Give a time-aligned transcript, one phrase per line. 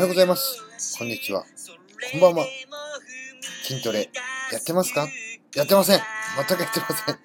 [0.00, 0.96] はようございます。
[0.96, 1.44] こんにちは。
[2.10, 2.46] こんばんは。
[3.64, 4.08] 筋トレ
[4.50, 5.06] やってますか？
[5.54, 6.00] やってません。
[6.48, 7.18] 全くやってません。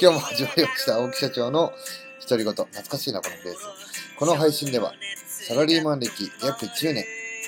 [0.00, 0.96] 今日も始まりました。
[0.96, 1.70] 青木社長の
[2.28, 2.52] 独り言。
[2.52, 3.60] 懐かしいな、このフレーズ。
[4.18, 4.92] この配信では、
[5.24, 7.04] サラリーマン歴約10年、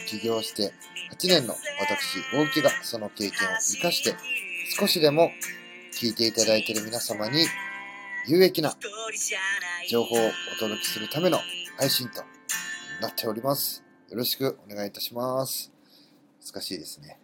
[0.06, 0.72] 起業して
[1.12, 4.14] 8年の私、大木がその経験を活かして、
[4.78, 5.32] 少しでも
[5.92, 7.46] 聞いていただいている皆様に
[8.28, 8.76] 有益な
[9.90, 11.40] 情報をお届けするための
[11.78, 12.22] 配信と
[13.00, 13.82] なっております。
[14.12, 15.72] よろしくお願いいたします。
[16.44, 17.18] 難しいですね。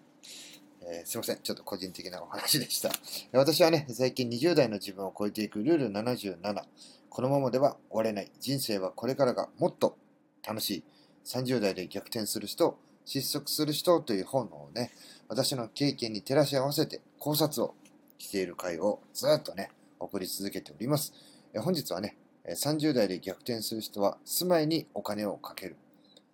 [0.80, 1.38] えーすいません。
[1.42, 2.90] ちょっと個人的なお話でした。
[3.38, 6.64] 私はね、最近20代の自分を超えていくルール77。
[7.10, 8.32] このままでは終われない。
[8.40, 9.98] 人生はこれからがもっと
[10.42, 10.84] 楽しい。
[11.26, 14.90] 30代で逆転する人、失速する人という本をね、
[15.28, 17.74] 私の経験に照らし合わせて考察を
[18.16, 21.12] している回をずっとね、送り続けております。
[21.52, 22.16] え本日はね、
[22.46, 25.76] 30代で逆転する人は住まいにお金をかける。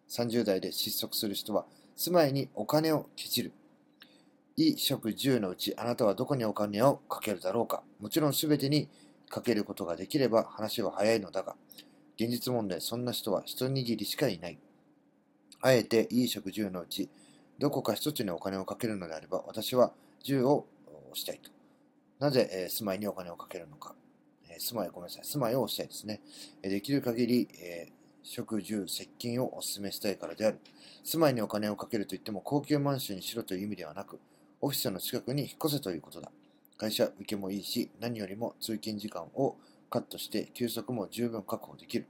[0.09, 3.53] 30代で失速する人は住まいにお金をケチる。
[4.57, 8.89] 衣食住のうちあなたはどこにお金をかけるだろうかもちろん全てに
[9.29, 11.57] かけることができれば話は早いのだが、
[12.17, 14.59] 現実問題そんな人は一握りしかいない。
[15.61, 17.09] あえて衣食住のうち
[17.59, 19.93] どこか一つにお金をかけるのであれば私は
[20.25, 20.67] 10を
[21.15, 21.51] したいと。
[22.19, 23.95] なぜ、えー住まいにお金をかけるのか。
[24.49, 25.25] えー住まい、ごめんなさい。
[25.25, 26.21] 住まいを押したいですね。
[26.63, 30.59] えーできる限り、えー食住、接近をお勧めしたいからである。
[31.05, 34.19] 住まいにお金をかけるといっても高級マンションにしろという意味ではなく、
[34.61, 36.33] オフィスの近くに引っ越せということだ。
[36.79, 39.57] 会社受けもいいし、何よりも通勤時間を
[39.91, 42.07] カットして休息も十分確保できる。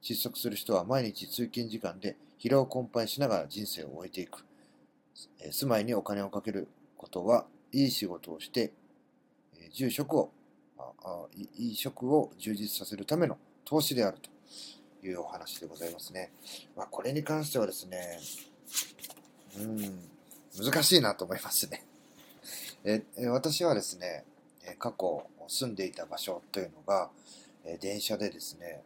[0.00, 4.44] 失速する人は毎日通勤時間で疲労困憊しながら人生を終えていく。
[5.52, 6.66] 住まいにお金をかける
[6.96, 8.72] ことは、いい仕事をして、
[9.72, 10.32] 住職を
[11.56, 14.28] いい職を充実させるための投資であると
[15.02, 16.30] いうお話でございますね。
[16.76, 18.20] まあ、これに関してはですね、
[19.58, 20.08] うん、
[20.64, 21.84] 難しいなと思いますね。
[22.84, 24.24] え私はですね、
[24.78, 27.10] 過去住んでいた場所というのが、
[27.80, 28.82] 電車でですね、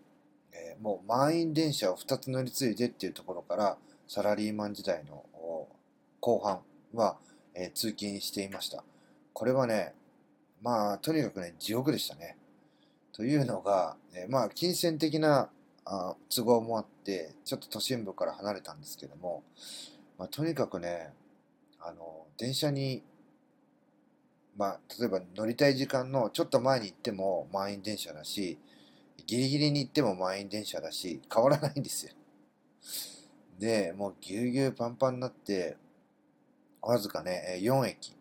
[0.81, 3.79] もう満員電車を2つ乗り継いでっていうところから、
[4.09, 5.25] サラリーマン時代の
[6.21, 6.61] 後半
[6.95, 7.17] は、
[7.55, 8.85] え通勤していました。
[9.33, 9.95] これはね、
[10.63, 12.37] まあ、とにかくね、地獄でしたね。
[13.13, 15.49] というのが、えまあ、金銭的な
[15.87, 19.45] あ都合もあって、ちょっと都心部から離れたんですけども、
[20.19, 21.13] まあ、とにかくね、
[21.81, 23.03] あの、電車に、
[24.57, 28.59] まあ、例えば乗りたい時間のちょっと前に行っても満員電車だし、
[29.27, 32.13] ギリギリに行っても満員電車だし、変わらないんですよ。
[33.59, 35.77] で、もうぎゅうぎゅうパンパンになって、
[36.83, 38.17] わずかね、4駅、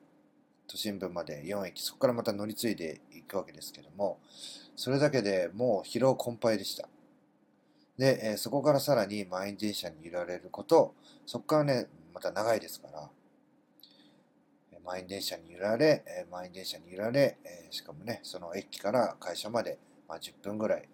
[0.68, 4.20] 都心部まで4駅、そこからまた乗り継いでいくわけですけども、
[4.76, 6.88] それだけでもう疲労困憊でした。
[7.98, 10.94] で、えーそこからさらに満員電車に揺られること、
[11.26, 13.10] そこからね、また長いですから、
[14.84, 20.88] 満員電車に揺られ、えー満員電車に揺られ、えーしかもね、その駅から会社まで、まあ、10分ぐらい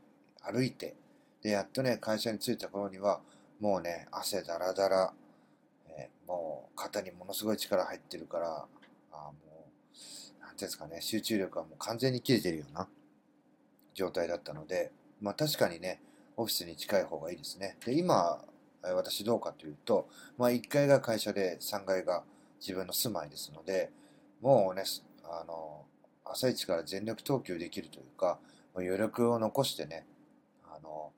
[0.44, 0.96] 歩いて、
[1.42, 3.22] で、やっとね、会社に着いた頃には、
[3.60, 5.14] もうね、汗だらだら、
[5.90, 8.66] えーもう肩にものすごい力入ってるから、
[9.12, 9.34] あも
[10.40, 12.88] う、なんていうんですかね、集中力はもう完全に切れてるような
[13.94, 16.00] 状態だったので、まあ確かにね、
[16.42, 17.78] オフィスに近い方がいいですね。
[17.86, 18.44] で、今、
[18.82, 22.24] 私どうかというと、まあ1階が会社で3階が
[22.60, 23.92] 自分の住まいですので、
[24.42, 24.84] もうね、
[25.24, 25.86] あの、
[26.26, 28.40] 朝一から全力投球できるというか、
[28.74, 30.06] もう余力を残してね、
[30.66, 31.12] あの、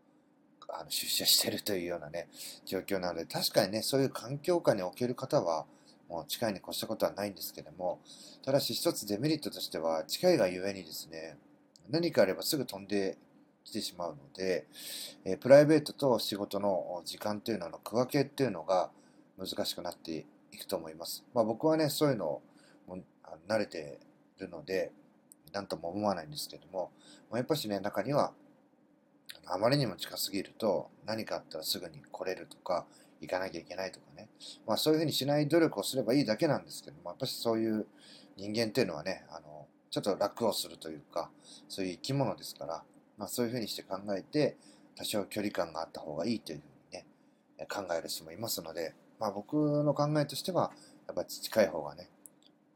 [0.68, 2.28] あの出社してるというようなね、
[2.66, 5.66] 状況なので、確かにね、そういう環境下における方は、
[6.10, 8.02] もう近いに越したことはないんですけども、
[8.44, 11.38] ただし一つデメリットとしては、近いがゆえにですね、
[11.90, 13.18] 何かあればすぐ飛んで
[13.64, 14.68] きてしまうので、
[15.26, 18.90] えプライベートと仕事の時間というのの区分けっていうのが
[19.38, 21.24] 難しくなっていくと思います。
[21.34, 22.42] まあ僕はね、そういうのを
[22.88, 23.00] も
[23.48, 24.00] 慣れて
[24.40, 24.92] るので、
[25.52, 26.92] なんとも思わないんですけども、
[27.30, 28.34] まあやっぱしね、中には、
[29.46, 32.86] あまりにも近すぎると何かあったらすぐに来れるとか、
[33.22, 34.28] 行かなきゃいけないとかね。
[34.68, 37.88] まあそういうふうにしない努力をすればいいだけなんですけども、やっぱしそういう
[38.36, 41.30] 人間っていうのはね、あの、ちょっと楽をするというか、
[41.70, 42.84] そういう生き物ですから、
[43.18, 44.58] まあそういうふうにして考えて、
[44.96, 46.64] 多少距離感があった方がいいというふう
[46.96, 47.06] にね、
[47.70, 50.72] 考える人もいますので、まあ僕の考えとしては、
[51.08, 52.10] やっぱ近い方がね、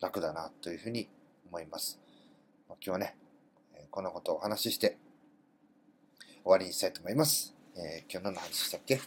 [0.01, 1.07] 楽だなというふうに
[1.49, 1.99] 思います。
[2.69, 3.15] 今日はね、
[3.89, 4.97] こんなことをお話しして、
[6.43, 7.53] 終わりにしたいと思います。
[7.75, 8.99] えー今日何の話したっけ？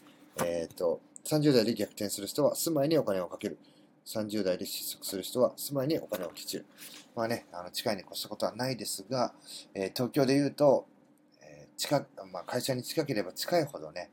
[0.45, 3.59] えっ、と、30代で逆転する人は住まいにお金をかける。
[4.07, 6.67] 30代で失速する人は住まいにお金をケチる。
[7.15, 9.33] まあね、あの近いに越したことはないですが、
[9.75, 10.87] えー東京で言うと、
[11.81, 14.11] 近まあ、会社に近ければ近いほどね、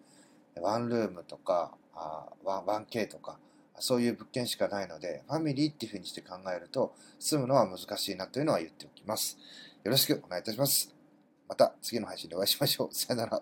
[0.61, 3.37] ワンルームとか、あ 1K とか、
[3.79, 9.37] そういう物件しかないので、ファミリーっていうふうにして考えると、住むのは難しいなというのは言っておきます。
[9.83, 10.95] よろしくお願いいたします。
[11.49, 12.95] また次の配信でお会いしましょう。
[12.95, 13.41] さよなら。